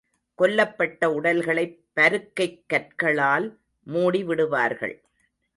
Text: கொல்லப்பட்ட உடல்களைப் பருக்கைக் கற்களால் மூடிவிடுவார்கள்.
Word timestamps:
கொல்லப்பட்ட 0.37 1.05
உடல்களைப் 1.05 1.79
பருக்கைக் 1.95 2.63
கற்களால் 2.67 3.59
மூடிவிடுவார்கள். 3.87 5.01